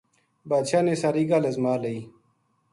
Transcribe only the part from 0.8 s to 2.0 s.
نے ساری گل ازما لئی